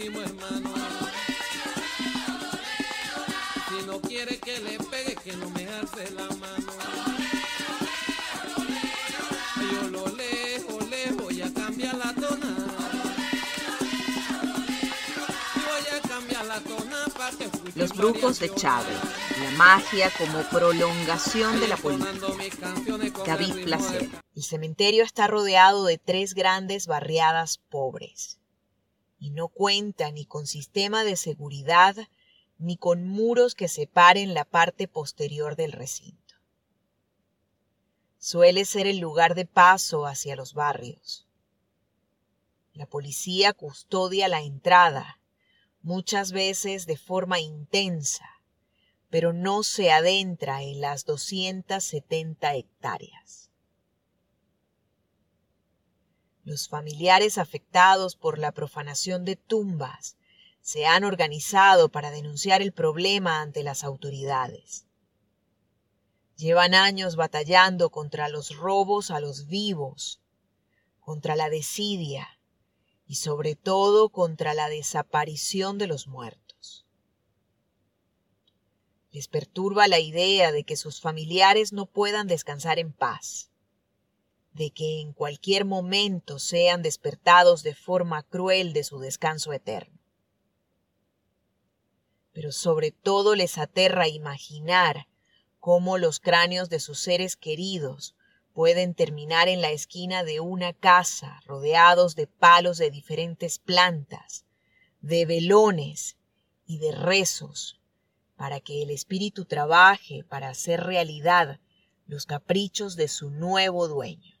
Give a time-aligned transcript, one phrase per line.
[0.00, 0.74] primo hermano.
[3.68, 6.72] Si no quiere que le pegue, que no me alce la mano.
[9.72, 12.56] Yo lo lejos, lejos, voy a cambiar la tona.
[15.68, 18.96] Voy a cambiar la tona para que Los brujos de Chávez,
[19.42, 22.74] la magia como prolongación de la política.
[23.26, 24.08] David Placer.
[24.34, 28.39] El cementerio está rodeado de tres grandes barriadas pobres
[29.20, 31.94] y no cuenta ni con sistema de seguridad
[32.58, 36.34] ni con muros que separen la parte posterior del recinto.
[38.18, 41.26] Suele ser el lugar de paso hacia los barrios.
[42.72, 45.20] La policía custodia la entrada,
[45.82, 48.26] muchas veces de forma intensa,
[49.10, 53.49] pero no se adentra en las 270 hectáreas.
[56.50, 60.16] Los familiares afectados por la profanación de tumbas
[60.60, 64.84] se han organizado para denunciar el problema ante las autoridades.
[66.34, 70.20] Llevan años batallando contra los robos a los vivos,
[70.98, 72.40] contra la desidia
[73.06, 76.84] y sobre todo contra la desaparición de los muertos.
[79.12, 83.49] Les perturba la idea de que sus familiares no puedan descansar en paz,
[84.52, 90.00] de que en cualquier momento sean despertados de forma cruel de su descanso eterno
[92.32, 95.06] pero sobre todo les aterra imaginar
[95.58, 98.14] cómo los cráneos de sus seres queridos
[98.52, 104.44] pueden terminar en la esquina de una casa rodeados de palos de diferentes plantas,
[105.00, 106.16] de velones
[106.66, 107.80] y de rezos,
[108.36, 111.60] para que el espíritu trabaje para hacer realidad
[112.06, 114.39] los caprichos de su nuevo dueño.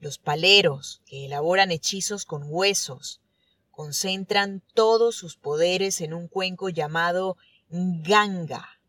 [0.00, 3.20] Los paleros que elaboran hechizos con huesos,
[3.70, 7.36] concentran todos sus poderes en un cuenco llamado
[7.70, 8.80] Nganga.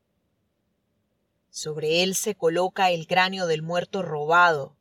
[1.50, 4.78] Sobre él se coloca el cráneo del muerto robado,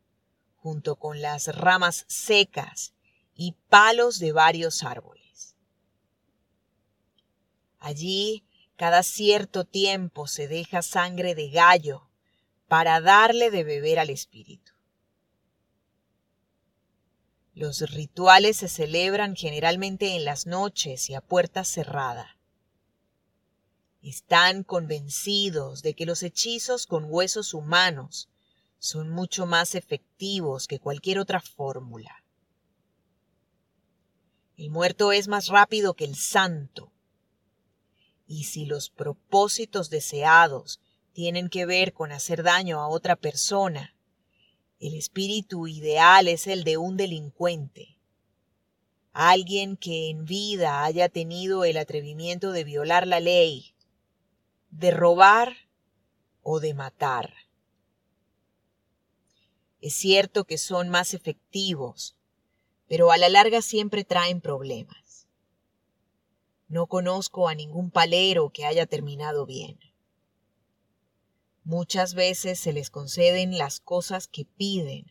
[0.56, 2.94] junto con las ramas secas
[3.34, 5.56] y palos de varios árboles.
[7.78, 8.44] Allí,
[8.76, 12.08] cada cierto tiempo se deja sangre de gallo
[12.66, 14.77] para darle de beber al espíritu.
[17.58, 22.38] Los rituales se celebran generalmente en las noches y a puerta cerrada.
[24.00, 28.28] Están convencidos de que los hechizos con huesos humanos
[28.78, 32.22] son mucho más efectivos que cualquier otra fórmula.
[34.56, 36.92] El muerto es más rápido que el santo.
[38.28, 40.78] Y si los propósitos deseados
[41.12, 43.96] tienen que ver con hacer daño a otra persona,
[44.80, 47.98] el espíritu ideal es el de un delincuente,
[49.12, 53.74] alguien que en vida haya tenido el atrevimiento de violar la ley,
[54.70, 55.56] de robar
[56.42, 57.34] o de matar.
[59.80, 62.16] Es cierto que son más efectivos,
[62.86, 65.26] pero a la larga siempre traen problemas.
[66.68, 69.78] No conozco a ningún palero que haya terminado bien.
[71.68, 75.04] Muchas veces se les conceden las cosas que piden,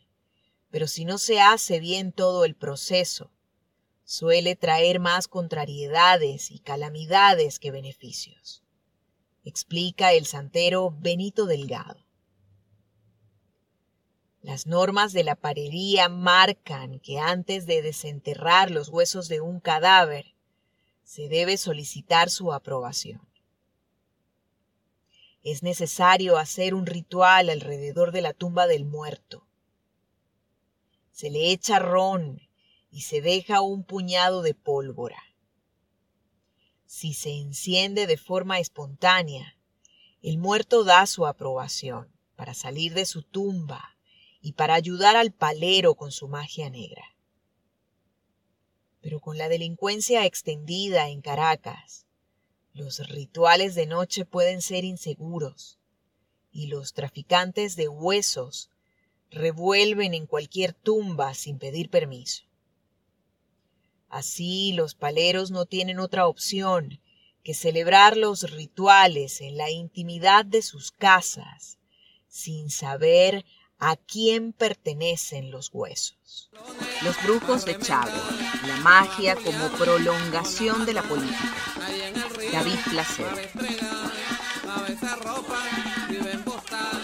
[0.72, 3.30] pero si no se hace bien todo el proceso,
[4.06, 8.64] suele traer más contrariedades y calamidades que beneficios,
[9.44, 12.08] explica el santero Benito Delgado.
[14.42, 20.34] Las normas de la parería marcan que antes de desenterrar los huesos de un cadáver,
[21.04, 23.27] se debe solicitar su aprobación
[25.52, 29.48] es necesario hacer un ritual alrededor de la tumba del muerto.
[31.12, 32.42] Se le echa ron
[32.92, 35.24] y se deja un puñado de pólvora.
[36.86, 39.58] Si se enciende de forma espontánea,
[40.22, 43.96] el muerto da su aprobación para salir de su tumba
[44.42, 47.16] y para ayudar al palero con su magia negra.
[49.00, 52.07] Pero con la delincuencia extendida en Caracas,
[52.78, 55.80] los rituales de noche pueden ser inseguros
[56.52, 58.70] y los traficantes de huesos
[59.30, 62.44] revuelven en cualquier tumba sin pedir permiso.
[64.10, 67.02] Así los paleros no tienen otra opción
[67.44, 71.80] que celebrar los rituales en la intimidad de sus casas,
[72.28, 73.46] sin saber
[73.80, 76.50] a quién pertenecen los huesos.
[77.04, 78.14] Los brujos de Chávez,
[78.66, 81.54] la magia como prolongación de la política.
[82.52, 83.52] David Placer.
[84.68, 85.60] A ropa,
[86.10, 87.02] viven postal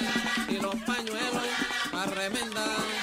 [0.49, 1.43] y los pañuelos
[1.91, 3.02] a remendar.